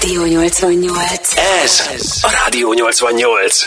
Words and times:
Rádió 0.00 0.24
88. 0.24 1.36
Ez 1.64 1.86
a 2.20 2.30
Rádió 2.44 2.72
88. 2.72 3.66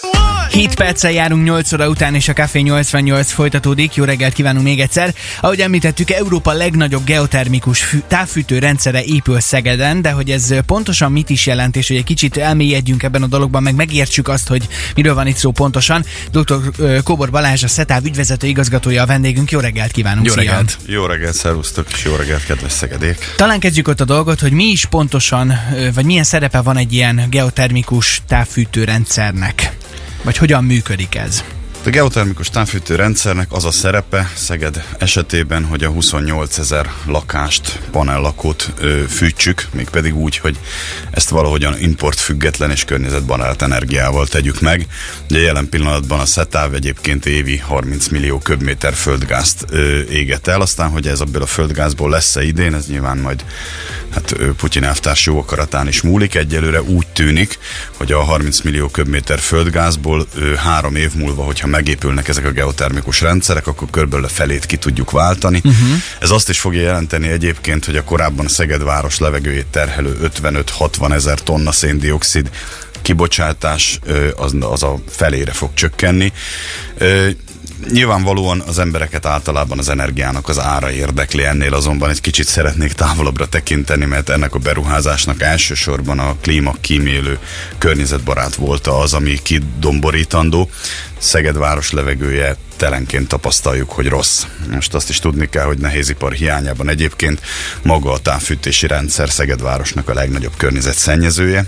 7 0.51 0.75
perccel 0.75 1.11
járunk 1.11 1.43
8 1.43 1.73
óra 1.73 1.89
után, 1.89 2.15
és 2.15 2.27
a 2.27 2.33
Café 2.33 2.59
88 2.59 3.31
folytatódik. 3.31 3.95
Jó 3.95 4.03
reggelt 4.03 4.33
kívánunk 4.33 4.63
még 4.63 4.79
egyszer. 4.79 5.13
Ahogy 5.41 5.59
említettük, 5.59 6.11
Európa 6.11 6.51
legnagyobb 6.51 7.03
geotermikus 7.03 7.83
fű, 7.83 7.97
távfűtő 8.07 8.59
rendszere 8.59 9.03
épül 9.03 9.39
Szegeden, 9.39 10.01
de 10.01 10.11
hogy 10.11 10.29
ez 10.29 10.53
pontosan 10.65 11.11
mit 11.11 11.29
is 11.29 11.45
jelent, 11.45 11.75
és 11.75 11.87
hogy 11.87 11.97
egy 11.97 12.03
kicsit 12.03 12.37
elmélyedjünk 12.37 13.03
ebben 13.03 13.23
a 13.23 13.27
dologban, 13.27 13.63
meg 13.63 13.75
megértsük 13.75 14.27
azt, 14.27 14.47
hogy 14.47 14.67
miről 14.95 15.13
van 15.13 15.27
itt 15.27 15.37
szó 15.37 15.51
pontosan. 15.51 16.05
Dr. 16.31 16.55
Kóbor 17.03 17.29
Balázs, 17.29 17.63
a 17.63 17.67
SETÁV 17.67 18.05
ügyvezető 18.05 18.47
igazgatója 18.47 19.01
a 19.01 19.05
vendégünk. 19.05 19.51
Jó 19.51 19.59
reggelt 19.59 19.91
kívánunk! 19.91 20.25
Jó 20.25 20.33
Szia! 20.33 20.43
reggelt! 20.43 20.77
Jó 20.85 21.05
reggelt, 21.05 21.35
szervusztok, 21.35 21.87
és 21.91 22.03
jó 22.03 22.15
reggelt, 22.15 22.45
kedves 22.45 22.71
szegedék! 22.71 23.33
Talán 23.35 23.59
kezdjük 23.59 23.87
ott 23.87 24.01
a 24.01 24.05
dolgot, 24.05 24.39
hogy 24.39 24.51
mi 24.51 24.65
is 24.65 24.85
pontosan, 24.85 25.53
vagy 25.93 26.05
milyen 26.17 26.31
szerepe 26.31 26.61
van 26.61 26.77
egy 26.77 26.93
ilyen 26.93 27.27
geotermikus 27.29 28.21
távfűtőrendszernek? 28.27 29.77
Vagy 30.23 30.37
hogyan 30.37 30.63
működik 30.63 31.15
ez? 31.15 31.43
A 31.87 31.89
geotermikus 31.89 32.49
távfűtő 32.49 32.95
rendszernek 32.95 33.51
az 33.51 33.65
a 33.65 33.71
szerepe 33.71 34.31
Szeged 34.35 34.83
esetében, 34.97 35.65
hogy 35.65 35.83
a 35.83 35.89
28 35.89 36.57
ezer 36.57 36.91
lakást, 37.05 37.79
panellakót 37.91 38.73
ö, 38.79 39.03
fűtsük, 39.09 39.67
mégpedig 39.71 40.15
úgy, 40.15 40.37
hogy 40.37 40.59
ezt 41.11 41.29
valahogyan 41.29 41.79
importfüggetlen 41.79 42.71
és 42.71 42.85
környezetbarát 42.85 43.61
energiával 43.61 44.27
tegyük 44.27 44.61
meg. 44.61 44.87
Ugye 45.29 45.39
jelen 45.39 45.69
pillanatban 45.69 46.19
a 46.19 46.25
SETÁV 46.25 46.73
egyébként 46.73 47.25
évi 47.25 47.57
30 47.57 48.07
millió 48.07 48.37
köbméter 48.37 48.93
földgázt 48.93 49.65
ö, 49.69 50.01
éget 50.01 50.47
el, 50.47 50.61
aztán, 50.61 50.89
hogy 50.89 51.07
ez 51.07 51.19
abból 51.19 51.41
a 51.41 51.45
földgázból 51.45 52.09
lesz-e 52.09 52.43
idén, 52.43 52.73
ez 52.73 52.87
nyilván 52.87 53.17
majd 53.17 53.43
hát 54.09 54.35
Putyin 54.57 54.83
elvtárs 54.83 55.25
jó 55.25 55.39
akaratán 55.39 55.87
is 55.87 56.01
múlik. 56.01 56.35
Egyelőre 56.35 56.81
úgy 56.81 57.07
tűnik, 57.07 57.59
hogy 57.97 58.11
a 58.11 58.23
30 58.23 58.61
millió 58.61 58.87
köbméter 58.87 59.39
földgázból 59.39 60.27
ö, 60.35 60.53
három 60.55 60.95
év 60.95 61.13
múlva, 61.15 61.43
hogyha 61.43 61.67
megépülnek 61.77 62.27
ezek 62.27 62.45
a 62.45 62.51
geotermikus 62.51 63.21
rendszerek, 63.21 63.67
akkor 63.67 63.89
körülbelül 63.89 64.25
a 64.25 64.29
felét 64.29 64.65
ki 64.65 64.77
tudjuk 64.77 65.11
váltani. 65.11 65.61
Uh-huh. 65.63 65.87
Ez 66.19 66.29
azt 66.29 66.49
is 66.49 66.59
fogja 66.59 66.81
jelenteni 66.81 67.27
egyébként, 67.27 67.85
hogy 67.85 67.95
a 67.95 68.03
korábban 68.03 68.45
a 68.45 68.49
Szegedváros 68.49 69.19
levegőjét 69.19 69.65
terhelő 69.65 70.29
55-60 70.41 71.13
ezer 71.13 71.39
tonna 71.41 71.71
széndiokszid 71.71 72.49
kibocsátás 73.01 73.99
az, 74.35 74.55
az 74.59 74.83
a 74.83 74.99
felére 75.09 75.51
fog 75.51 75.73
csökkenni. 75.73 76.33
Nyilvánvalóan 77.91 78.59
az 78.59 78.79
embereket 78.79 79.25
általában 79.25 79.77
az 79.77 79.89
energiának 79.89 80.49
az 80.49 80.59
ára 80.59 80.91
érdekli, 80.91 81.43
ennél 81.43 81.73
azonban 81.73 82.09
egy 82.09 82.21
kicsit 82.21 82.47
szeretnék 82.47 82.91
távolabbra 82.91 83.47
tekinteni, 83.47 84.05
mert 84.05 84.29
ennek 84.29 84.55
a 84.55 84.59
beruházásnak 84.59 85.41
elsősorban 85.41 86.19
a 86.19 86.35
klíma 86.41 86.75
kímélő 86.81 87.39
környezetbarát 87.77 88.55
volt 88.55 88.87
az, 88.87 89.13
ami 89.13 89.39
kidomborítandó. 89.43 90.69
Szeged 91.17 91.57
város 91.57 91.91
levegője 91.91 92.55
telenként 92.77 93.27
tapasztaljuk, 93.27 93.91
hogy 93.91 94.07
rossz. 94.07 94.45
Most 94.71 94.93
azt 94.93 95.09
is 95.09 95.19
tudni 95.19 95.49
kell, 95.49 95.65
hogy 95.65 95.77
nehézipar 95.77 96.33
hiányában 96.33 96.89
egyébként 96.89 97.41
maga 97.81 98.11
a 98.11 98.19
távfűtési 98.19 98.87
rendszer 98.87 99.29
Szegedvárosnak 99.29 100.09
a 100.09 100.13
legnagyobb 100.13 100.53
környezetszennyezője. 100.57 101.65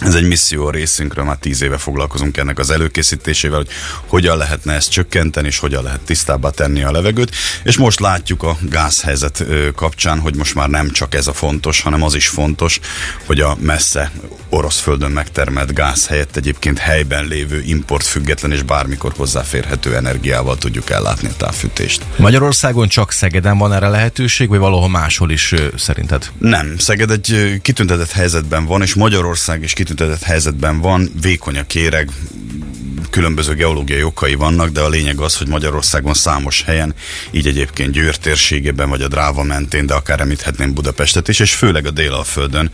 Ez 0.00 0.14
egy 0.14 0.26
misszió 0.26 0.70
részünkről, 0.70 1.24
már 1.24 1.36
tíz 1.36 1.62
éve 1.62 1.78
foglalkozunk 1.78 2.36
ennek 2.36 2.58
az 2.58 2.70
előkészítésével, 2.70 3.58
hogy 3.58 3.68
hogyan 4.06 4.36
lehetne 4.36 4.72
ezt 4.72 4.90
csökkenteni, 4.90 5.46
és 5.46 5.58
hogyan 5.58 5.82
lehet 5.82 6.00
tisztábbá 6.00 6.50
tenni 6.50 6.82
a 6.82 6.90
levegőt. 6.90 7.34
És 7.62 7.76
most 7.76 8.00
látjuk 8.00 8.42
a 8.42 8.56
gázhelyzet 8.60 9.44
kapcsán, 9.74 10.18
hogy 10.18 10.36
most 10.36 10.54
már 10.54 10.68
nem 10.68 10.90
csak 10.90 11.14
ez 11.14 11.26
a 11.26 11.32
fontos, 11.32 11.80
hanem 11.80 12.02
az 12.02 12.14
is 12.14 12.28
fontos, 12.28 12.80
hogy 13.26 13.40
a 13.40 13.56
messze 13.60 14.12
orosz 14.48 14.78
földön 14.80 15.10
megtermelt 15.10 15.74
gáz 15.74 16.06
helyett 16.06 16.36
egyébként 16.36 16.78
helyben 16.78 17.26
lévő 17.26 17.62
importfüggetlen 17.66 18.52
és 18.52 18.62
bármikor 18.62 19.12
hozzáférhető 19.16 19.96
energiával 19.96 20.58
tudjuk 20.58 20.90
ellátni 20.90 21.28
a 21.28 21.36
távfűtést. 21.36 22.04
Magyarországon 22.16 22.88
csak 22.88 23.12
Szegeden 23.12 23.58
van 23.58 23.72
erre 23.72 23.88
lehetőség, 23.88 24.48
vagy 24.48 24.58
valahol 24.58 24.88
máshol 24.88 25.30
is 25.30 25.54
szerinted? 25.76 26.30
Nem, 26.38 26.78
Szeged 26.78 27.10
egy 27.10 27.58
kitüntetett 27.62 28.10
helyzetben 28.10 28.64
van, 28.64 28.82
és 28.82 28.94
Magyarország 28.94 29.62
is 29.62 29.72
kitüntetett 29.72 29.88
helyzetben 30.22 30.80
van, 30.80 31.10
vékony 31.20 31.58
a 31.58 31.62
kéreg, 31.62 32.10
különböző 33.10 33.54
geológiai 33.54 34.02
okai 34.02 34.34
vannak, 34.34 34.68
de 34.68 34.80
a 34.80 34.88
lényeg 34.88 35.18
az, 35.18 35.36
hogy 35.36 35.48
Magyarországon 35.48 36.14
számos 36.14 36.62
helyen, 36.62 36.94
így 37.30 37.46
egyébként 37.46 37.92
Győr 37.92 38.16
térségében, 38.16 38.88
vagy 38.88 39.02
a 39.02 39.08
Dráva 39.08 39.42
mentén, 39.42 39.86
de 39.86 39.94
akár 39.94 40.20
említhetném 40.20 40.74
Budapestet 40.74 41.28
is, 41.28 41.38
és 41.38 41.54
főleg 41.54 41.86
a 41.86 41.90
Délalföldön 41.90 42.70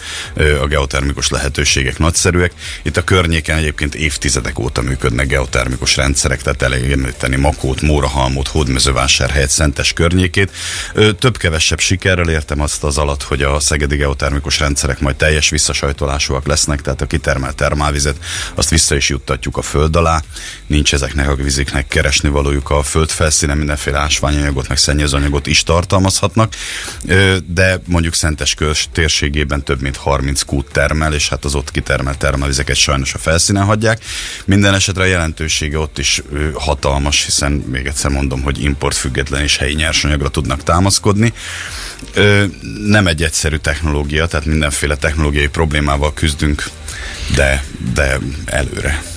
a 0.62 0.66
geotermikus 0.66 1.28
lehetőségek 1.28 1.98
nagyszerűek. 1.98 2.52
Itt 2.82 2.96
a 2.96 3.04
környéken 3.04 3.56
egyébként 3.56 3.94
évtizedek 3.94 4.58
óta 4.58 4.82
működnek 4.82 5.26
geotermikus 5.26 5.96
rendszerek, 5.96 6.42
tehát 6.42 6.62
elég 6.62 6.90
említeni 6.92 7.36
Makót, 7.36 7.80
Mórahalmot, 7.80 8.48
Hódmezővásárhelyet, 8.48 9.50
Szentes 9.50 9.92
környékét. 9.92 10.50
Több-kevesebb 11.18 11.80
sikerrel 11.80 12.28
értem 12.28 12.60
azt 12.60 12.84
az 12.84 12.98
alatt, 12.98 13.22
hogy 13.22 13.42
a 13.42 13.60
szegedi 13.60 13.96
geotermikus 13.96 14.58
rendszerek 14.58 15.00
majd 15.00 15.16
teljes 15.16 15.48
visszasajtolásúak 15.48 16.46
lesznek, 16.46 16.82
tehát 16.82 17.00
a 17.00 17.06
kitermelt 17.06 17.56
termálvizet 17.56 18.16
azt 18.54 18.70
vissza 18.70 18.94
is 18.94 19.08
juttatjuk 19.08 19.56
a 19.56 19.62
föld 19.62 19.96
alá, 19.96 20.22
nincs 20.66 20.94
ezeknek 20.94 21.28
a 21.28 21.34
viziknek 21.34 21.88
keresni 21.88 22.28
valójuk 22.28 22.70
a 22.70 22.82
földfelszínen, 22.82 23.56
mindenféle 23.56 23.98
ásványanyagot, 23.98 24.68
meg 24.68 24.78
szennyezőanyagot 24.78 25.46
is 25.46 25.62
tartalmazhatnak, 25.62 26.54
de 27.46 27.80
mondjuk 27.86 28.14
Szentes 28.14 28.54
körs 28.54 28.88
térségében 28.92 29.64
több 29.64 29.80
mint 29.80 29.96
30 29.96 30.42
kút 30.42 30.72
termel, 30.72 31.14
és 31.14 31.28
hát 31.28 31.44
az 31.44 31.54
ott 31.54 31.70
kitermelt 31.70 32.18
termelvizeket 32.18 32.76
sajnos 32.76 33.14
a 33.14 33.18
felszínen 33.18 33.64
hagyják. 33.64 34.04
Minden 34.44 34.74
esetre 34.74 35.02
a 35.02 35.06
jelentősége 35.06 35.78
ott 35.78 35.98
is 35.98 36.22
hatalmas, 36.54 37.24
hiszen 37.24 37.52
még 37.52 37.86
egyszer 37.86 38.10
mondom, 38.10 38.42
hogy 38.42 38.62
importfüggetlen 38.62 39.42
és 39.42 39.56
helyi 39.56 39.74
nyersanyagra 39.74 40.28
tudnak 40.28 40.62
támaszkodni. 40.62 41.32
Nem 42.86 43.06
egy 43.06 43.22
egyszerű 43.22 43.56
technológia, 43.56 44.26
tehát 44.26 44.46
mindenféle 44.46 44.96
technológiai 44.96 45.48
problémával 45.48 46.14
küzdünk, 46.14 46.70
de, 47.34 47.64
de 47.94 48.18
előre. 48.44 49.15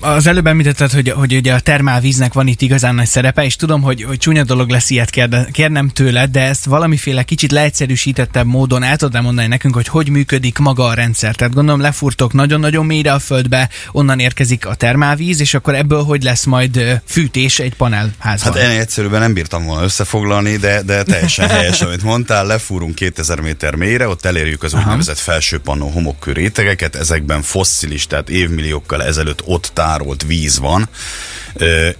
Az 0.00 0.26
előbb 0.26 0.46
említetted, 0.46 0.92
hogy, 0.92 1.08
hogy 1.08 1.34
ugye 1.34 1.54
a 1.54 1.60
termálvíznek 1.60 2.32
van 2.32 2.46
itt 2.46 2.60
igazán 2.62 2.94
nagy 2.94 3.06
szerepe, 3.06 3.44
és 3.44 3.56
tudom, 3.56 3.82
hogy, 3.82 4.02
hogy 4.02 4.18
csúnya 4.18 4.44
dolog 4.44 4.68
lesz 4.68 4.90
ilyet 4.90 5.10
kérde, 5.10 5.48
kérnem 5.52 5.88
tőled, 5.88 6.30
de 6.30 6.40
ezt 6.40 6.64
valamiféle 6.64 7.22
kicsit 7.22 7.52
leegyszerűsítettebb 7.52 8.46
módon 8.46 8.82
el 8.82 8.96
tudod 8.96 9.22
mondani 9.22 9.46
nekünk, 9.46 9.74
hogy 9.74 9.88
hogy 9.88 10.08
működik 10.08 10.58
maga 10.58 10.84
a 10.84 10.94
rendszer. 10.94 11.34
Tehát 11.34 11.54
gondolom 11.54 11.80
lefurtok 11.80 12.32
nagyon-nagyon 12.32 12.86
mélyre 12.86 13.12
a 13.12 13.18
földbe, 13.18 13.68
onnan 13.92 14.18
érkezik 14.18 14.66
a 14.66 14.74
termálvíz, 14.74 15.40
és 15.40 15.54
akkor 15.54 15.74
ebből 15.74 16.02
hogy 16.02 16.22
lesz 16.22 16.44
majd 16.44 17.00
fűtés 17.06 17.58
egy 17.58 17.74
panelházban? 17.74 18.52
Hát 18.52 18.62
ennél 18.62 18.80
egyszerűbben 18.80 19.20
nem 19.20 19.32
bírtam 19.32 19.64
volna 19.64 19.82
összefoglalni, 19.82 20.56
de, 20.56 20.82
de 20.82 21.02
teljesen 21.02 21.48
helyes, 21.48 21.80
amit 21.80 22.02
mondtál. 22.02 22.46
Lefúrunk 22.46 22.94
2000 22.94 23.40
méter 23.40 23.74
mélyre, 23.74 24.08
ott 24.08 24.24
elérjük 24.24 24.62
az 24.62 24.74
úgynevezett 24.74 25.18
felső 25.18 25.58
pannó 25.58 25.88
homokkő 25.88 26.32
rétegeket, 26.32 26.96
ezekben 26.96 27.42
fosszilis, 27.42 28.06
tehát 28.06 28.30
évmilliókkal 28.30 29.04
ezelőtt 29.04 29.42
ott 29.44 29.61
tárolt 29.72 30.22
víz 30.22 30.58
van. 30.58 30.88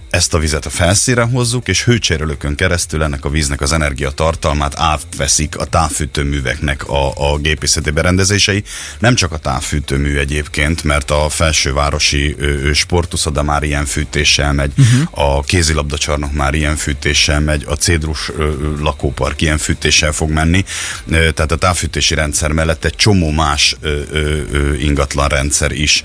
Ezt 0.09 0.33
a 0.33 0.39
vizet 0.39 0.65
a 0.65 0.69
felszínre 0.69 1.21
hozzuk, 1.21 1.67
és 1.67 1.83
hőcserélőkön 1.83 2.55
keresztül 2.55 3.03
ennek 3.03 3.25
a 3.25 3.29
víznek 3.29 3.61
az 3.61 3.71
energiatartalmát 3.71 4.73
átveszik 4.77 5.57
a 5.57 5.65
távfűtőműveknek 5.65 6.87
a, 6.87 7.31
a 7.33 7.37
gépészeti 7.37 7.89
berendezései. 7.89 8.63
Nem 8.99 9.15
csak 9.15 9.31
a 9.31 9.37
távfűtőmű 9.37 10.17
egyébként, 10.17 10.83
mert 10.83 11.11
a 11.11 11.29
felsővárosi 11.29 12.35
sportuszoda 12.73 13.43
már 13.43 13.63
ilyen 13.63 13.85
fűtéssel 13.85 14.53
megy, 14.53 14.71
uh-huh. 14.77 15.37
a 15.37 15.41
kézilabdacsarnok 15.41 16.33
már 16.33 16.53
ilyen 16.53 16.75
fűtéssel 16.75 17.39
megy, 17.39 17.63
a 17.67 17.73
cédrus 17.73 18.31
lakópark 18.79 19.41
ilyen 19.41 19.57
fűtéssel 19.57 20.11
fog 20.11 20.29
menni. 20.29 20.63
Tehát 21.07 21.51
a 21.51 21.55
távfűtési 21.55 22.15
rendszer 22.15 22.51
mellett 22.51 22.85
egy 22.85 22.95
csomó 22.95 23.31
más 23.31 23.75
ingatlan 24.79 25.27
rendszer 25.27 25.71
is 25.71 26.03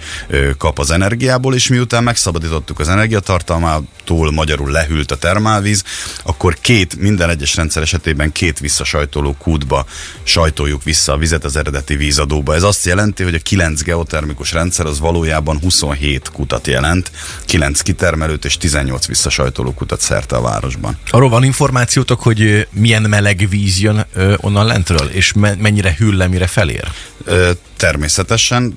kap 0.58 0.78
az 0.78 0.90
energiából, 0.90 1.54
és 1.54 1.68
miután 1.68 2.02
megszabadítottuk 2.02 2.78
az 2.78 2.88
tartalmát 3.38 3.82
energiatartalmától, 4.08 4.30
magyarul 4.32 4.70
lehűlt 4.70 5.10
a 5.10 5.16
termálvíz, 5.16 5.82
akkor 6.22 6.56
két, 6.60 7.00
minden 7.00 7.30
egyes 7.30 7.56
rendszer 7.56 7.82
esetében 7.82 8.32
két 8.32 8.58
visszasajtoló 8.58 9.34
kútba 9.38 9.86
sajtoljuk 10.22 10.82
vissza 10.82 11.12
a 11.12 11.16
vizet 11.16 11.44
az 11.44 11.56
eredeti 11.56 11.96
vízadóba. 11.96 12.54
Ez 12.54 12.62
azt 12.62 12.86
jelenti, 12.86 13.22
hogy 13.22 13.34
a 13.34 13.38
9 13.38 13.82
geotermikus 13.82 14.52
rendszer 14.52 14.86
az 14.86 14.98
valójában 14.98 15.58
27 15.60 16.30
kutat 16.32 16.66
jelent, 16.66 17.10
9 17.44 17.80
kitermelőt 17.80 18.44
és 18.44 18.56
18 18.56 19.06
visszasajtoló 19.06 19.72
kutat 19.74 20.00
szerte 20.00 20.36
a 20.36 20.40
városban. 20.40 20.98
Arról 21.10 21.28
van 21.28 21.44
információtok, 21.44 22.22
hogy 22.22 22.66
milyen 22.70 23.02
meleg 23.02 23.46
víz 23.50 23.80
jön 23.80 24.06
onnan 24.36 24.66
lentről, 24.66 25.08
és 25.08 25.32
me- 25.32 25.60
mennyire 25.60 25.94
hűl 25.98 26.26
mire 26.26 26.46
felér? 26.46 26.88
Természetesen. 27.76 28.74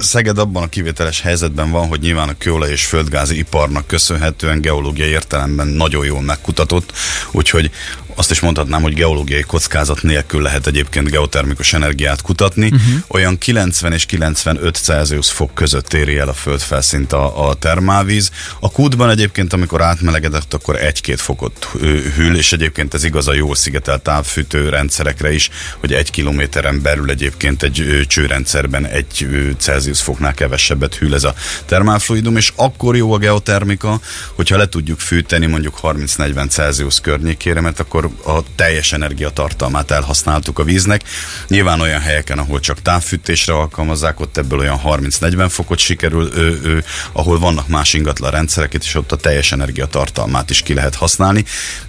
Szeged 0.00 0.38
abban 0.38 0.62
a 0.62 0.68
kivételes 0.68 1.20
helyzetben 1.20 1.70
van, 1.70 1.88
hogy 1.88 2.00
nyilván 2.00 2.28
a 2.28 2.38
kőolaj 2.38 2.70
és 2.70 2.84
földgázi 2.84 3.38
iparnak 3.38 3.86
köszönhetően 3.86 4.60
geológiai 4.68 5.08
értelemben 5.08 5.66
nagyon 5.66 6.04
jól 6.04 6.22
megkutatott, 6.22 6.92
úgyhogy 7.30 7.70
azt 8.18 8.30
is 8.30 8.40
mondhatnám, 8.40 8.82
hogy 8.82 8.94
geológiai 8.94 9.42
kockázat 9.42 10.02
nélkül 10.02 10.42
lehet 10.42 10.66
egyébként 10.66 11.10
geotermikus 11.10 11.72
energiát 11.72 12.22
kutatni. 12.22 12.66
Uh-huh. 12.66 13.02
Olyan 13.08 13.38
90 13.38 13.92
és 13.92 14.06
95 14.06 14.76
Celsius 14.76 15.30
fok 15.30 15.54
között 15.54 15.92
éri 15.92 16.18
el 16.18 16.28
a 16.28 16.32
földfelszínt 16.32 17.12
a, 17.12 17.48
a 17.48 17.54
termálvíz. 17.54 18.30
A 18.60 18.70
kútban 18.70 19.10
egyébként, 19.10 19.52
amikor 19.52 19.82
átmelegedett, 19.82 20.54
akkor 20.54 20.76
egy-két 20.76 21.20
fokot 21.20 21.68
hűl, 22.16 22.36
és 22.36 22.52
egyébként 22.52 22.94
ez 22.94 23.04
igaz 23.04 23.28
a 23.28 23.34
jól 23.34 23.54
szigetelt 23.54 24.02
távfűtő 24.02 24.68
rendszerekre 24.68 25.32
is, 25.32 25.50
hogy 25.78 25.92
egy 25.92 26.10
kilométeren 26.10 26.82
belül 26.82 27.10
egyébként 27.10 27.62
egy 27.62 28.04
csőrendszerben 28.06 28.86
egy 28.86 29.28
Celsius 29.58 30.00
foknál 30.00 30.34
kevesebbet 30.34 30.94
hűl 30.94 31.14
ez 31.14 31.24
a 31.24 31.34
termálfluidum, 31.66 32.36
és 32.36 32.52
akkor 32.56 32.96
jó 32.96 33.12
a 33.12 33.18
geotermika, 33.18 34.00
hogyha 34.34 34.56
le 34.56 34.68
tudjuk 34.68 35.00
fűteni 35.00 35.46
mondjuk 35.46 35.78
30-40 35.82 36.48
Celsius 36.48 37.00
környékére, 37.00 37.60
mert 37.60 37.80
akkor 37.80 38.07
a 38.24 38.42
teljes 38.54 38.92
energiatartalmát 38.92 39.90
elhasználtuk 39.90 40.58
a 40.58 40.64
víznek. 40.64 41.02
Nyilván 41.48 41.80
olyan 41.80 42.00
helyeken, 42.00 42.38
ahol 42.38 42.60
csak 42.60 42.82
távfűtésre 42.82 43.54
alkalmazzák, 43.54 44.20
ott 44.20 44.36
ebből 44.36 44.58
olyan 44.58 44.80
30-40 44.84 45.46
fokot 45.48 45.78
sikerül, 45.78 46.30
ö, 46.34 46.52
ö, 46.62 46.78
ahol 47.12 47.38
vannak 47.38 47.68
más 47.68 47.94
ingatlan 47.94 48.30
rendszerek, 48.30 48.74
és 48.74 48.94
ott 48.94 49.12
a 49.12 49.16
teljes 49.16 49.52
energiatartalmát 49.52 50.50
is 50.50 50.62
ki 50.62 50.74
lehet 50.74 50.94
használni. 50.94 51.44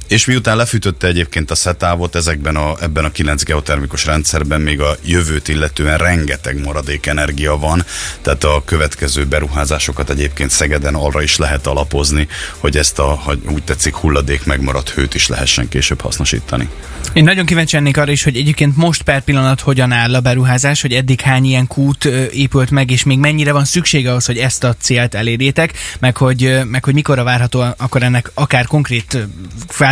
És 0.09 0.25
miután 0.25 0.57
lefűtötte 0.57 1.07
egyébként 1.07 1.51
a 1.51 1.55
szetávot, 1.55 2.15
ezekben 2.15 2.55
a, 2.55 2.75
ebben 2.81 3.05
a 3.05 3.11
9 3.11 3.43
geotermikus 3.43 4.05
rendszerben 4.05 4.61
még 4.61 4.81
a 4.81 4.95
jövőt 5.05 5.47
illetően 5.47 5.97
rengeteg 5.97 6.63
maradék 6.63 7.05
energia 7.05 7.57
van, 7.57 7.85
tehát 8.21 8.43
a 8.43 8.61
következő 8.65 9.25
beruházásokat 9.25 10.09
egyébként 10.09 10.49
Szegeden 10.49 10.95
arra 10.95 11.21
is 11.21 11.37
lehet 11.37 11.67
alapozni, 11.67 12.27
hogy 12.57 12.77
ezt 12.77 12.99
a, 12.99 13.15
ha 13.15 13.35
úgy 13.49 13.63
tetszik, 13.63 13.95
hulladék 13.95 14.45
megmaradt 14.45 14.89
hőt 14.89 15.13
is 15.13 15.27
lehessen 15.27 15.69
később 15.69 16.01
hasznosítani. 16.01 16.69
Én 17.13 17.23
nagyon 17.23 17.45
kíváncsi 17.45 17.75
lennék 17.75 17.97
arra 17.97 18.11
is, 18.11 18.23
hogy 18.23 18.37
egyébként 18.37 18.77
most 18.77 19.01
per 19.01 19.21
pillanat 19.21 19.59
hogyan 19.59 19.91
áll 19.91 20.15
a 20.15 20.19
beruházás, 20.19 20.81
hogy 20.81 20.93
eddig 20.93 21.21
hány 21.21 21.45
ilyen 21.45 21.67
kút 21.67 22.05
épült 22.33 22.71
meg, 22.71 22.91
és 22.91 23.03
még 23.03 23.19
mennyire 23.19 23.51
van 23.51 23.65
szüksége 23.65 24.09
ahhoz, 24.09 24.25
hogy 24.25 24.37
ezt 24.37 24.63
a 24.63 24.75
célt 24.81 25.15
elérjétek, 25.15 25.73
meg 25.99 26.17
hogy, 26.17 26.59
meg 26.65 26.83
hogy 26.83 26.93
mikorra 26.93 27.23
várható 27.23 27.65
akkor 27.77 28.03
ennek 28.03 28.31
akár 28.33 28.65
konkrét 28.65 29.17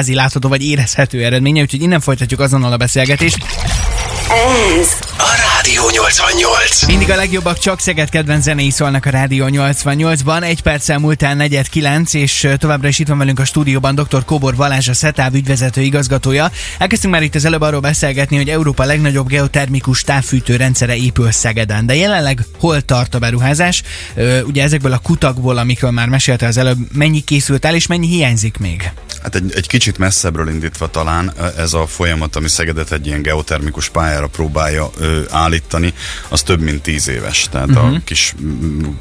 kvázi 0.08 0.22
látható 0.22 0.50
vagy 0.50 0.64
érezhető 0.64 1.24
eredménye, 1.24 1.62
úgyhogy 1.62 1.82
innen 1.82 2.00
folytatjuk 2.00 2.40
azonnal 2.40 2.72
a 2.72 2.78
beszélgetést. 2.78 3.38
Ez 4.80 4.88
a 5.18 5.32
Rádió 5.54 5.90
88. 5.90 6.86
Mindig 6.86 7.10
a 7.10 7.16
legjobbak 7.16 7.60
csak 7.60 7.80
Szeged 7.80 8.10
kedvenc 8.10 8.44
zenei 8.44 8.70
szólnak 8.70 9.06
a 9.06 9.10
Rádió 9.10 9.46
88-ban. 9.50 10.44
Egy 10.44 10.62
perccel 10.62 11.00
múltán 11.00 11.38
negyed 11.38 11.70
kilenc, 11.70 12.14
és 12.14 12.48
továbbra 12.58 12.88
is 12.88 13.00
itt 13.00 13.08
van 13.08 13.18
velünk 13.18 13.40
a 13.40 13.46
stúdióban 13.46 13.96
dr. 13.96 14.26
Kobor 14.26 14.56
Balázs, 14.56 14.88
a 14.88 14.94
SETÁV 14.94 15.34
ügyvezető 15.34 15.82
igazgatója. 15.82 16.52
Elkezdtünk 16.78 17.14
már 17.14 17.24
itt 17.24 17.36
az 17.36 17.46
előbb 17.46 17.62
arról 17.62 17.80
beszélgetni, 17.80 18.38
hogy 18.38 18.50
Európa 18.50 18.84
legnagyobb 18.84 19.28
geotermikus 19.28 20.02
távfűtő 20.02 20.56
rendszere 20.56 20.96
épül 20.96 21.32
Szegeden. 21.32 21.86
De 21.86 21.96
jelenleg 21.96 22.40
hol 22.60 22.82
tart 22.82 23.16
a 23.16 23.20
beruházás? 23.20 23.84
Ugye 24.46 24.64
ezekből 24.64 24.92
a 24.92 24.98
kutakból, 24.98 25.58
amikről 25.58 25.92
már 25.92 26.10
mesélte 26.10 26.48
az 26.48 26.58
előbb, 26.58 26.78
mennyi 26.94 27.20
készült 27.20 27.66
el, 27.66 27.76
és 27.76 27.88
mennyi 27.88 28.08
hiányzik 28.08 28.58
még? 28.58 28.92
Hát 29.24 29.36
egy, 29.36 29.52
egy 29.56 29.68
kicsit 29.68 29.98
messzebbről 29.98 30.50
indítva 30.50 30.88
talán 30.88 31.34
ez 31.58 31.74
a 31.74 31.88
folyamat, 31.88 32.36
ami 32.36 32.48
Szegedet 32.48 32.92
egy 32.92 33.08
ilyen 33.08 33.22
geotermikus 33.22 33.90
pályára 33.90 34.28
próbálja 34.28 34.90
ö, 34.98 35.22
állítani, 35.30 35.94
az 36.28 36.42
több 36.42 36.62
mint 36.62 36.82
tíz 36.82 37.08
éves. 37.08 37.48
Tehát 37.52 37.68
uh-huh. 37.68 37.84
a 37.84 37.88
mhm. 37.88 37.98
kis 38.04 38.36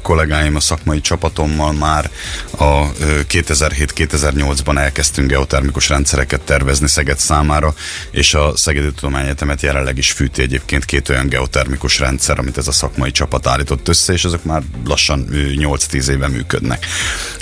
kollégáim 0.01 0.55
a 0.55 0.59
szakmai 0.59 1.01
csapatommal 1.01 1.73
már 1.73 2.09
a 2.57 2.91
2007-2008-ban 3.29 4.77
elkezdtünk 4.77 5.29
geotermikus 5.29 5.89
rendszereket 5.89 6.41
tervezni 6.41 6.87
Szeged 6.87 7.19
számára, 7.19 7.73
és 8.11 8.33
a 8.33 8.57
Szegedi 8.57 8.91
Tudományegyetemet 8.91 9.61
jelenleg 9.61 9.97
is 9.97 10.11
fűti 10.11 10.41
egyébként 10.41 10.85
két 10.85 11.09
olyan 11.09 11.27
geotermikus 11.27 11.99
rendszer, 11.99 12.39
amit 12.39 12.57
ez 12.57 12.67
a 12.67 12.71
szakmai 12.71 13.11
csapat 13.11 13.47
állított 13.47 13.87
össze, 13.87 14.13
és 14.13 14.25
azok 14.25 14.43
már 14.43 14.61
lassan 14.85 15.27
8-10 15.31 16.07
éve 16.07 16.27
működnek. 16.27 16.85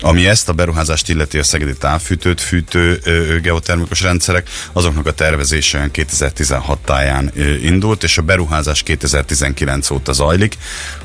Ami 0.01 0.27
ezt 0.27 0.49
a 0.49 0.53
beruházást 0.53 1.09
illeti 1.09 1.37
a 1.37 1.43
Szegedi 1.43 1.73
távfűtőt, 1.73 2.41
fűtő 2.69 3.39
geotermikus 3.43 4.01
rendszerek, 4.01 4.49
azoknak 4.73 5.05
a 5.05 5.11
tervezése 5.11 5.89
2016 5.91 6.79
táján 6.79 7.31
indult, 7.63 8.03
és 8.03 8.17
a 8.17 8.21
beruházás 8.21 8.83
2019 8.83 9.89
óta 9.89 10.13
zajlik. 10.13 10.57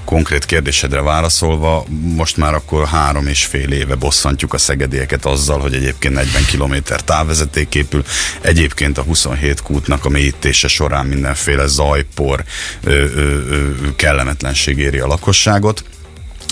Konkrét 0.04 0.44
kérdésedre 0.44 1.00
válaszolva, 1.00 1.84
most 2.14 2.36
már 2.36 2.54
akkor 2.54 2.86
három 2.86 3.26
és 3.26 3.44
fél 3.44 3.72
éve 3.72 3.94
bosszantjuk 3.94 4.52
a 4.52 4.58
szegedieket 4.58 5.24
azzal, 5.24 5.60
hogy 5.60 5.74
egyébként 5.74 6.14
40 6.14 6.42
km 6.52 6.74
távvezeték 7.04 7.74
épül. 7.74 8.04
Egyébként 8.40 8.98
a 8.98 9.02
27 9.02 9.62
kútnak 9.62 10.04
a 10.04 10.08
mélyítése 10.08 10.68
során 10.68 11.06
mindenféle 11.06 11.66
zajpor, 11.66 12.44
ö, 12.84 12.90
ö, 12.90 13.06
ö, 13.48 13.70
kellemetlenség 13.96 14.78
éri 14.78 14.98
a 14.98 15.06
lakosságot 15.06 15.84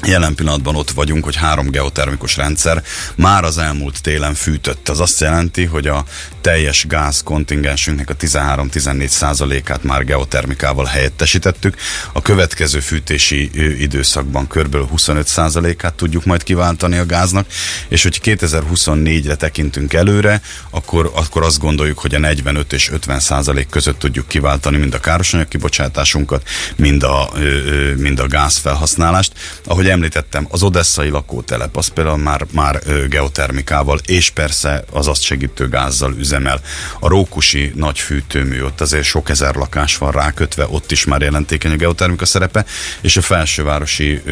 Jelen 0.06 0.34
pillanatban 0.34 0.76
ott 0.76 0.90
vagyunk, 0.90 1.24
hogy 1.24 1.36
három 1.36 1.70
geotermikus 1.70 2.36
rendszer 2.36 2.82
már 3.14 3.44
az 3.44 3.58
elmúlt 3.58 4.02
télen 4.02 4.34
fűtött. 4.34 4.88
Az 4.88 5.00
azt 5.00 5.20
jelenti, 5.20 5.64
hogy 5.64 5.86
a 5.86 6.04
teljes 6.40 6.86
gáz 6.86 7.22
kontingensünknek 7.22 8.10
a 8.10 8.16
13-14 8.16 9.06
százalékát 9.06 9.82
már 9.82 10.04
geotermikával 10.04 10.84
helyettesítettük. 10.84 11.76
A 12.12 12.22
következő 12.22 12.80
fűtési 12.80 13.50
időszakban 13.82 14.46
kb. 14.46 14.76
25 14.76 15.26
százalékát 15.26 15.94
tudjuk 15.94 16.24
majd 16.24 16.42
kiváltani 16.42 16.96
a 16.96 17.06
gáznak, 17.06 17.46
és 17.88 18.02
hogy 18.02 18.20
2024-re 18.24 19.34
tekintünk 19.34 19.92
előre, 19.92 20.40
akkor, 20.70 21.12
akkor 21.14 21.42
azt 21.42 21.58
gondoljuk, 21.58 21.98
hogy 21.98 22.14
a 22.14 22.18
45 22.18 22.72
és 22.72 22.90
50 22.90 23.20
százalék 23.20 23.68
között 23.68 23.98
tudjuk 23.98 24.28
kiváltani 24.28 24.76
mind 24.76 24.94
a 24.94 25.00
károsanyag 25.00 25.48
kibocsátásunkat, 25.48 26.48
mind 26.76 27.02
a, 27.02 27.30
mind 27.96 28.18
a 28.18 28.26
gázfelhasználást. 28.26 29.32
Ahogy 29.64 29.87
ahogy 29.88 30.00
említettem, 30.00 30.46
az 30.50 30.62
odesszai 30.62 31.08
lakótelep, 31.08 31.76
az 31.76 31.86
például 31.86 32.16
már, 32.16 32.46
már 32.52 32.82
geotermikával, 33.08 33.98
és 34.06 34.30
persze 34.30 34.84
az 34.92 35.06
azt 35.06 35.22
segítő 35.22 35.68
gázzal 35.68 36.14
üzemel. 36.18 36.60
A 37.00 37.08
Rókusi 37.08 37.72
nagy 37.74 37.98
fűtőmű, 37.98 38.62
ott 38.62 38.80
azért 38.80 39.04
sok 39.04 39.28
ezer 39.28 39.54
lakás 39.54 39.96
van 39.96 40.10
rákötve, 40.10 40.66
ott 40.70 40.90
is 40.90 41.04
már 41.04 41.20
jelentékeny 41.20 41.72
a 41.72 41.76
geotermika 41.76 42.26
szerepe, 42.26 42.64
és 43.00 43.16
a 43.16 43.22
felsővárosi 43.22 44.22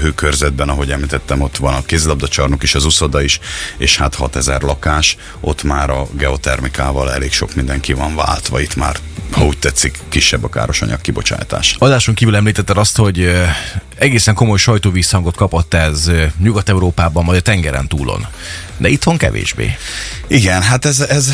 hőkörzetben, 0.00 0.68
ahogy 0.68 0.90
említettem, 0.90 1.40
ott 1.40 1.56
van 1.56 1.74
a 1.74 1.84
kézilabdacsarnok 1.84 2.62
is, 2.62 2.74
az 2.74 2.84
uszoda 2.84 3.22
is, 3.22 3.40
és 3.76 3.96
hát 3.96 4.14
6000 4.14 4.62
lakás, 4.62 5.16
ott 5.40 5.62
már 5.62 5.90
a 5.90 6.06
geotermikával 6.12 7.12
elég 7.12 7.32
sok 7.32 7.54
mindenki 7.54 7.92
van 7.92 8.14
váltva, 8.14 8.60
itt 8.60 8.76
már 8.76 8.96
ha 9.30 9.44
úgy 9.44 9.58
tetszik, 9.58 9.98
kisebb 10.08 10.44
a 10.44 10.48
károsanyag 10.48 11.00
kibocsátás. 11.00 11.76
Adáson 11.78 12.14
kívül 12.14 12.36
említetted 12.36 12.76
azt, 12.76 12.96
hogy 12.96 13.30
egészen 14.00 14.34
komoly 14.34 14.58
sajtóvízhangot 14.58 15.36
kapott 15.36 15.74
ez 15.74 16.10
Nyugat-Európában, 16.38 17.24
majd 17.24 17.38
a 17.38 17.42
tengeren 17.42 17.88
túlon. 17.88 18.26
De 18.76 18.88
itthon 18.88 19.16
kevésbé. 19.16 19.76
Igen, 20.26 20.62
hát 20.62 20.84
ez, 20.84 21.00
ez 21.00 21.32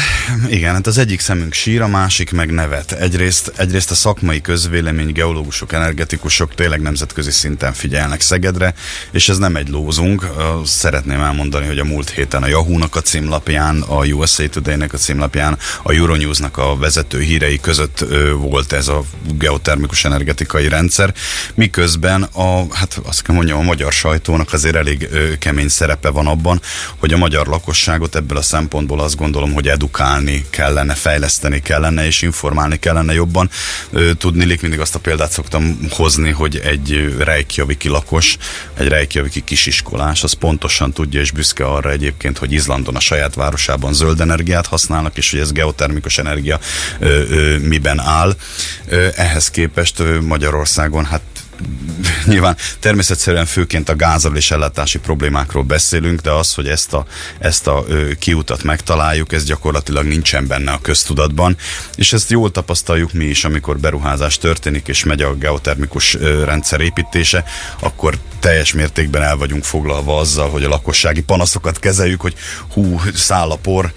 igen, 0.49 0.75
hát 0.75 0.87
az 0.87 0.99
egyik 0.99 1.21
szemünk 1.21 1.53
sír, 1.53 1.81
a 1.81 1.87
másik 1.87 2.33
meg 2.33 2.51
nevet. 2.51 2.93
Egyrészt, 2.93 3.53
egyrészt 3.57 3.91
a 3.91 3.95
szakmai 3.95 4.41
közvélemény, 4.41 5.13
geológusok, 5.13 5.73
energetikusok 5.73 6.55
tényleg 6.55 6.81
nemzetközi 6.81 7.31
szinten 7.31 7.73
figyelnek 7.73 8.21
Szegedre, 8.21 8.75
és 9.11 9.29
ez 9.29 9.39
nem 9.39 9.57
egy 9.57 9.69
lózunk. 9.69 10.27
Szeretném 10.65 11.21
elmondani, 11.21 11.67
hogy 11.67 11.79
a 11.79 11.85
múlt 11.85 12.11
héten 12.11 12.43
a 12.43 12.47
Yahoo-nak 12.47 12.97
a 12.97 13.01
címlapján, 13.01 13.81
a 13.81 14.05
USA 14.05 14.49
Today-nek 14.49 14.93
a 14.93 14.97
címlapján, 14.97 15.59
a 15.83 15.93
Euronews-nak 15.93 16.59
a 16.59 16.77
vezető 16.77 17.21
hírei 17.21 17.61
között 17.61 18.05
volt 18.37 18.73
ez 18.73 18.89
a 18.89 19.03
geotermikus 19.39 20.05
energetikai 20.05 20.69
rendszer, 20.69 21.15
miközben 21.55 22.23
a, 22.23 22.56
hát 22.73 23.01
azt 23.05 23.23
kell 23.23 23.35
mondjam, 23.35 23.59
a 23.59 23.63
magyar 23.63 23.93
sajtónak 23.93 24.53
azért 24.53 24.77
elég 24.77 25.09
kemény 25.39 25.69
szerepe 25.69 26.11
van 26.11 26.27
abban, 26.27 26.61
hogy 26.99 27.13
a 27.13 27.17
magyar 27.17 27.47
lakosságot 27.47 28.17
ebből 28.17 28.39
a 28.39 28.43
szempontból 28.43 29.01
azt 29.01 29.17
gondolom, 29.17 29.53
hogy 29.53 29.69
edukálni 29.69 30.45
kellene, 30.51 30.95
fejleszteni 30.95 31.61
kellene, 31.61 32.07
és 32.07 32.23
informálni 32.23 32.79
kellene 32.79 33.13
jobban. 33.13 33.51
Tudni, 34.19 34.59
mindig 34.61 34.81
azt 34.81 34.95
a 34.95 34.99
példát 34.99 35.31
szoktam 35.31 35.79
hozni, 35.91 36.31
hogy 36.31 36.57
egy 36.57 37.15
Reykjaviki 37.19 37.89
lakos, 37.89 38.37
egy 38.79 38.89
Reykjaviki 38.89 39.45
kisiskolás, 39.45 40.23
az 40.23 40.33
pontosan 40.33 40.93
tudja 40.93 41.21
és 41.21 41.31
büszke 41.31 41.65
arra 41.65 41.91
egyébként, 41.91 42.39
hogy 42.39 42.53
Izlandon 42.53 42.97
a 42.97 43.01
saját 43.01 43.35
városában 43.35 43.93
zöld 43.93 44.21
energiát 44.21 44.67
használnak, 44.67 45.17
és 45.17 45.31
hogy 45.31 45.41
ez 45.41 45.53
geotermikus 45.53 46.19
energia 46.19 46.59
ö, 46.99 47.23
ö, 47.29 47.59
miben 47.59 48.01
áll. 48.01 48.37
Ö, 48.89 49.09
ehhez 49.15 49.51
képest 49.51 50.03
Magyarországon 50.21 51.05
hát 51.05 51.23
nyilván 52.27 52.57
természetszerűen 52.81 53.47
főként 53.47 53.89
a 53.89 53.97
gázal 53.97 54.37
és 54.37 54.51
ellátási 54.51 54.99
problémákról 54.99 55.63
beszélünk, 55.63 56.21
de 56.21 56.31
az, 56.31 56.55
hogy 56.55 56.69
ezt 56.69 56.93
a, 56.93 57.07
ezt 57.39 57.67
a 57.67 57.85
ö, 57.89 58.15
kiutat 58.19 58.63
megtaláljuk, 58.63 59.33
ez 59.33 59.45
gyakorlatilag 59.45 60.07
nincsen 60.07 60.47
benne 60.47 60.73
a 60.73 60.81
köztudatban, 60.83 61.57
és 61.95 62.13
ezt 62.13 62.31
jól 62.31 62.51
tapasztaljuk 62.51 63.13
mi 63.13 63.25
is, 63.25 63.45
amikor 63.45 63.79
beruházás 63.79 64.39
történik, 64.39 64.89
és 64.89 65.05
megy 65.05 65.23
a 65.23 65.35
geotermikus 65.35 66.15
ö, 66.15 66.45
rendszer 66.45 66.81
építése, 66.81 67.45
akkor 67.79 68.19
teljes 68.39 68.73
mértékben 68.73 69.23
el 69.23 69.37
vagyunk 69.37 69.65
foglalva 69.65 70.19
azzal, 70.19 70.49
hogy 70.49 70.65
a 70.65 70.69
lakossági 70.69 71.23
panaszokat 71.23 71.79
kezeljük, 71.79 72.21
hogy 72.21 72.35
hú, 72.73 73.01
száll 73.15 73.51
a 73.51 73.57
por, 73.57 73.93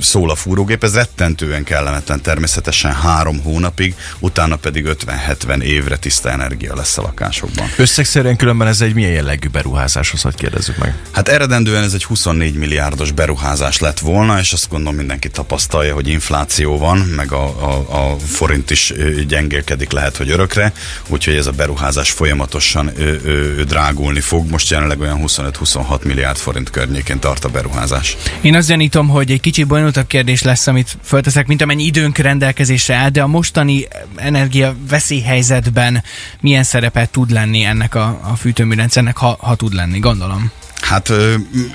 szól 0.00 0.30
a 0.30 0.34
fúrógép, 0.34 0.84
ez 0.84 0.94
rettentően 0.94 1.64
kellemetlen 1.64 2.20
természetesen 2.22 2.94
három 2.94 3.42
hónapig, 3.42 3.94
utána 4.18 4.56
pedig 4.56 4.86
50-70 4.88 5.60
évre 5.60 5.96
tiszta 5.96 6.30
energia 6.30 6.76
lesz 6.76 6.98
a 6.98 7.02
lakásokban. 7.02 7.66
Összegszerűen 7.76 8.36
különben 8.36 8.68
ez 8.68 8.80
egy 8.80 8.94
milyen 8.94 9.10
jellegű 9.12 9.48
beruházáshoz, 9.48 10.22
hogy 10.22 10.34
kérdezzük 10.34 10.76
meg? 10.76 10.94
Hát 11.10 11.28
eredendően 11.28 11.82
ez 11.82 11.92
egy 11.92 12.04
24 12.04 12.54
milliárdos 12.54 13.10
beruházás 13.10 13.78
lett 13.78 13.98
volna, 13.98 14.38
és 14.38 14.52
azt 14.52 14.68
gondolom 14.68 14.94
mindenki 14.94 15.28
tapasztalja, 15.28 15.94
hogy 15.94 16.08
infláció 16.08 16.78
van, 16.78 16.98
meg 16.98 17.32
a, 17.32 17.44
a, 17.44 18.10
a 18.12 18.18
forint 18.18 18.70
is 18.70 18.92
gyengélkedik 19.28 19.92
lehet, 19.92 20.16
hogy 20.16 20.30
örökre, 20.30 20.72
úgyhogy 21.08 21.34
ez 21.34 21.46
a 21.46 21.50
beruházás 21.50 22.10
folyamatosan 22.10 22.90
ö, 22.96 23.14
ö, 23.24 23.64
drágulni 23.72 24.20
fog. 24.20 24.50
Most 24.50 24.70
jelenleg 24.70 25.00
olyan 25.00 25.20
25-26 25.26 26.04
milliárd 26.04 26.36
forint 26.36 26.70
környékén 26.70 27.18
tart 27.18 27.44
a 27.44 27.48
beruházás. 27.48 28.16
Én 28.40 28.54
azt 28.54 28.68
gyanítom, 28.68 29.08
hogy 29.08 29.30
egy 29.30 29.40
kicsit 29.40 29.66
bonyolultabb 29.66 30.06
kérdés 30.06 30.42
lesz, 30.42 30.66
amit 30.66 30.96
fölteszek, 31.02 31.46
mint 31.46 31.62
amennyi 31.62 31.84
időnk 31.84 32.18
rendelkezésre 32.18 32.94
áll, 32.94 33.08
de 33.08 33.22
a 33.22 33.26
mostani 33.26 33.88
energia 34.16 34.74
veszélyhelyzetben 34.88 36.02
milyen 36.40 36.62
szerepet 36.62 37.10
tud 37.10 37.30
lenni 37.30 37.62
ennek 37.62 37.94
a, 37.94 38.20
a 38.22 38.36
fűtőműrendszernek, 38.36 39.16
ha, 39.16 39.36
ha 39.40 39.54
tud 39.54 39.72
lenni, 39.74 39.98
gondolom. 39.98 40.50
Hát 40.82 41.12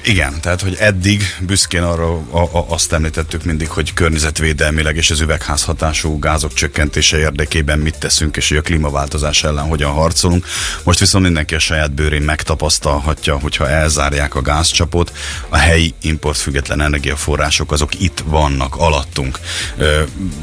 igen, 0.04 0.42
tehát 0.42 0.62
hogy 0.62 0.76
eddig 0.80 1.24
büszkén 1.40 1.82
arra 1.82 2.22
a, 2.30 2.38
a, 2.38 2.66
azt 2.70 2.94
említettük 2.94 3.44
mindig, 3.44 3.70
hogy 3.70 3.94
környezetvédelmileg 3.94 4.96
és 4.96 5.10
az 5.10 5.20
üvegházhatású 5.20 6.20
gázok 6.20 6.54
csökkentése 6.54 7.18
érdekében 7.18 7.80
mit 7.80 7.98
teszünk, 7.98 8.38
és 8.38 8.48
hogy 8.48 8.58
a 8.58 8.62
klímaváltozás 8.62 9.44
ellen 9.44 9.68
hogyan 9.68 9.92
harcolunk. 9.92 10.46
Most 10.84 11.00
viszont 11.00 11.24
mindenki 11.24 11.56
a 11.56 11.60
saját 11.60 11.92
bőrén 11.92 12.22
megtapasztalhatja, 12.22 13.40
hogyha 13.40 13.70
elzárják 13.70 14.36
a 14.36 14.42
gázcsapot, 14.42 15.12
a 15.50 15.58
helyi 15.58 15.94
importfüggetlen 16.02 16.82
energiaforrások 16.82 17.72
azok 17.72 18.00
itt 18.00 18.24
vannak, 18.26 18.76
alattunk. 18.76 19.40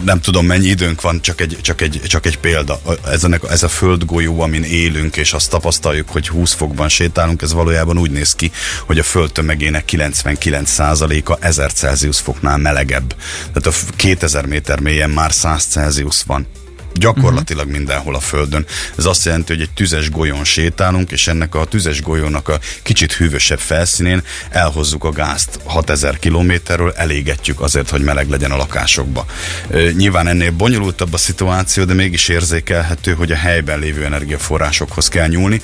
Nem 0.05 0.21
tudom 0.21 0.47
mennyi 0.47 0.67
időnk 0.67 1.01
van, 1.01 1.21
csak 1.21 1.41
egy, 1.41 1.59
csak 1.63 1.81
egy, 1.81 2.01
csak 2.07 2.27
egy 2.27 2.39
példa. 2.39 2.81
Ez 3.07 3.25
a, 3.25 3.39
ez 3.51 3.63
a 3.63 3.69
földgolyó, 3.69 4.41
amin 4.41 4.63
élünk, 4.63 5.17
és 5.17 5.33
azt 5.33 5.51
tapasztaljuk, 5.51 6.09
hogy 6.09 6.29
20 6.29 6.53
fokban 6.53 6.89
sétálunk, 6.89 7.43
ez 7.43 7.53
valójában 7.53 7.99
úgy 7.99 8.11
néz 8.11 8.35
ki, 8.35 8.53
hogy 8.87 8.99
a 8.99 9.03
föld 9.03 9.33
tömegének 9.33 9.85
99%-a 9.93 11.37
1000 11.41 11.73
Celsius 11.73 12.21
foknál 12.21 12.59
melegebb. 12.59 13.15
Tehát 13.53 13.67
a 13.67 13.95
2000 13.97 14.47
méter 14.47 14.81
mélyen 14.81 15.11
már 15.11 15.33
100 15.33 15.65
Celsius 15.65 16.23
van 16.27 16.47
gyakorlatilag 16.95 17.71
mindenhol 17.71 18.15
a 18.15 18.21
Földön. 18.21 18.67
Ez 18.97 19.05
azt 19.05 19.25
jelenti, 19.25 19.53
hogy 19.53 19.63
egy 19.63 19.71
tüzes 19.71 20.11
golyón 20.11 20.45
sétálunk, 20.45 21.11
és 21.11 21.27
ennek 21.27 21.55
a 21.55 21.65
tüzes 21.65 22.03
golyónak 22.03 22.49
a 22.49 22.59
kicsit 22.83 23.13
hűvösebb 23.13 23.59
felszínén 23.59 24.23
elhozzuk 24.51 25.05
a 25.05 25.11
gázt 25.11 25.59
6000 25.65 26.19
kilométerről, 26.19 26.93
elégetjük 26.97 27.61
azért, 27.61 27.91
hogy 27.91 28.03
meleg 28.03 28.29
legyen 28.29 28.51
a 28.51 28.57
lakásokba. 28.57 29.27
Nyilván 29.97 30.27
ennél 30.27 30.51
bonyolultabb 30.51 31.13
a 31.13 31.17
szituáció, 31.17 31.85
de 31.85 31.95
mégis 31.95 32.29
érzékelhető, 32.29 33.13
hogy 33.13 33.33
a 33.33 33.37
helyben 33.37 33.79
lévő 33.79 34.05
energiaforrásokhoz 34.05 35.09
kell 35.09 35.27
nyúlni, 35.27 35.61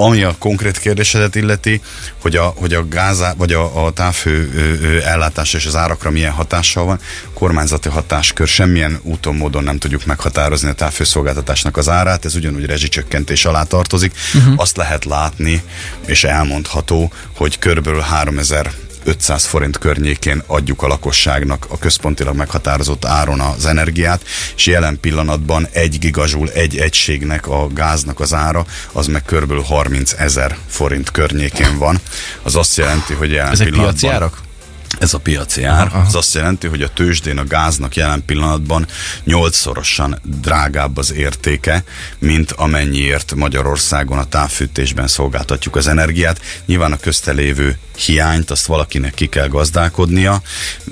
ami 0.00 0.22
a 0.22 0.34
konkrét 0.38 0.78
kérdésedet 0.78 1.34
illeti, 1.34 1.80
hogy 2.20 2.36
a, 2.36 2.54
hogy 2.56 2.74
a 2.74 2.88
gázá, 2.88 3.34
vagy 3.36 3.52
a, 3.52 3.84
a 3.84 3.90
távfő 3.90 5.02
ellátás 5.04 5.54
és 5.54 5.66
az 5.66 5.76
árakra 5.76 6.10
milyen 6.10 6.32
hatással 6.32 6.84
van, 6.84 7.00
kormányzati 7.34 7.88
hatáskör 7.88 8.46
semmilyen 8.46 9.00
úton, 9.02 9.34
módon 9.34 9.64
nem 9.64 9.78
tudjuk 9.78 10.04
meghatározni 10.04 10.68
a 10.68 10.72
távfőszolgáltatásnak 10.72 11.76
az 11.76 11.88
árát, 11.88 12.24
ez 12.24 12.34
ugyanúgy 12.34 12.66
rezsicsökkentés 12.66 13.44
alá 13.44 13.62
tartozik. 13.62 14.12
Uh-huh. 14.34 14.54
Azt 14.56 14.76
lehet 14.76 15.04
látni, 15.04 15.62
és 16.06 16.24
elmondható, 16.24 17.12
hogy 17.36 17.58
körülbelül 17.58 18.00
3000 18.00 18.70
500 19.04 19.44
forint 19.44 19.78
környékén 19.78 20.42
adjuk 20.46 20.82
a 20.82 20.86
lakosságnak 20.86 21.66
a 21.68 21.78
központilag 21.78 22.36
meghatározott 22.36 23.04
áron 23.04 23.40
az 23.40 23.66
energiát, 23.66 24.22
és 24.56 24.66
jelen 24.66 24.98
pillanatban 25.00 25.68
egy 25.72 25.98
gigazsul 25.98 26.50
egy 26.50 26.76
egységnek 26.76 27.46
a 27.46 27.66
gáznak 27.66 28.20
az 28.20 28.34
ára, 28.34 28.64
az 28.92 29.06
meg 29.06 29.22
kb. 29.22 29.64
30 29.64 30.12
ezer 30.12 30.56
forint 30.68 31.10
környékén 31.10 31.78
van. 31.78 32.00
Az 32.42 32.56
azt 32.56 32.76
jelenti, 32.76 33.14
hogy 33.14 33.30
jelen 33.30 33.52
Ezek 33.52 33.68
pillanatban... 33.68 33.94
piaci 33.98 34.14
árak? 34.14 34.48
Ez 34.98 35.14
a 35.14 35.18
piaci 35.18 35.64
ár. 35.64 35.86
Aha. 35.86 36.04
Ez 36.06 36.14
azt 36.14 36.34
jelenti, 36.34 36.66
hogy 36.66 36.82
a 36.82 36.88
tőzsdén 36.88 37.38
a 37.38 37.44
gáznak 37.44 37.96
jelen 37.96 38.24
pillanatban 38.24 38.86
nyolcszorosan 39.24 40.20
drágább 40.22 40.96
az 40.96 41.12
értéke, 41.12 41.84
mint 42.18 42.52
amennyiért 42.52 43.34
Magyarországon 43.34 44.18
a 44.18 44.24
távfűtésben 44.24 45.06
szolgáltatjuk 45.06 45.76
az 45.76 45.86
energiát. 45.86 46.40
Nyilván 46.66 46.92
a 46.92 46.96
köztelévő 46.96 47.78
hiányt, 47.96 48.50
azt 48.50 48.66
valakinek 48.66 49.14
ki 49.14 49.26
kell 49.26 49.48
gazdálkodnia. 49.48 50.42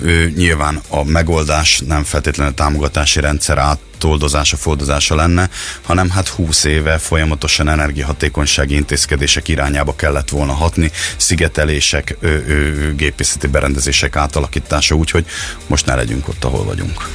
Ő, 0.01 0.33
nyilván 0.35 0.81
a 0.87 1.03
megoldás 1.03 1.81
nem 1.85 2.03
feltétlenül 2.03 2.51
a 2.51 2.55
támogatási 2.55 3.19
rendszer 3.19 3.57
át 3.57 3.79
toldozása, 3.99 4.57
foldozása 4.57 5.15
lenne, 5.15 5.49
hanem 5.81 6.09
hát 6.09 6.27
20 6.27 6.63
éve 6.63 6.97
folyamatosan 6.97 7.69
energiahatékonysági 7.69 8.75
intézkedések 8.75 9.47
irányába 9.47 9.95
kellett 9.95 10.29
volna 10.29 10.53
hatni, 10.53 10.91
szigetelések, 11.17 12.17
ö, 12.19 12.27
ö, 12.27 12.93
gépészeti 12.95 13.47
berendezések 13.47 14.15
átalakítása, 14.15 14.95
úgyhogy 14.95 15.25
most 15.67 15.85
ne 15.85 15.95
legyünk 15.95 16.27
ott, 16.27 16.43
ahol 16.43 16.63
vagyunk. 16.63 17.07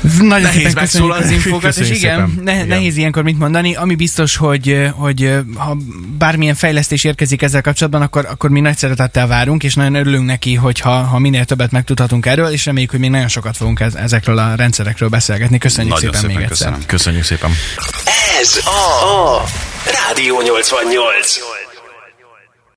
Nagyon 0.00 0.40
nehéz 0.40 0.74
megszólal 0.74 1.18
az 1.18 1.30
infokat, 1.30 1.76
és 1.76 1.90
igen, 1.90 2.40
ne, 2.42 2.54
igen, 2.54 2.66
nehéz 2.66 2.96
ilyenkor 2.96 3.22
mit 3.22 3.38
mondani. 3.38 3.74
Ami 3.74 3.94
biztos, 3.94 4.36
hogy, 4.36 4.90
hogy 4.94 5.34
ha 5.54 5.76
bármilyen 6.18 6.54
fejlesztés 6.54 7.04
érkezik 7.04 7.42
ezzel 7.42 7.60
kapcsolatban, 7.60 8.02
akkor, 8.02 8.26
akkor 8.30 8.50
mi 8.50 8.60
nagy 8.60 8.76
szeretettel 8.76 9.26
várunk, 9.26 9.62
és 9.62 9.74
nagyon 9.74 9.94
örülünk 9.94 10.26
neki, 10.26 10.54
hogyha 10.54 10.90
ha 10.90 11.18
minél 11.18 11.44
többet 11.44 11.70
megtudhatunk 11.70 12.26
erről, 12.26 12.48
és 12.48 12.64
reméljük, 12.64 12.90
hogy 12.90 13.00
még 13.00 13.10
nagyon 13.10 13.28
sokat 13.28 13.56
fogunk 13.56 13.80
ezekről 13.94 14.38
a 14.38 14.54
rendszerekről 14.54 15.08
beszélgetni. 15.08 15.58
Köszönjük 15.58 15.94
nagyon 15.94 16.12
szépen, 16.12 16.28
szépen 16.28 16.40
még 16.40 16.48
köszönöm. 16.48 16.74
egyszer. 16.74 16.88
Köszönjük 16.88 17.24
szépen. 17.24 17.50
Ez 18.40 18.60
a, 18.64 19.38
a 19.38 19.44
Rádió 19.84 20.40
88. 20.42 21.59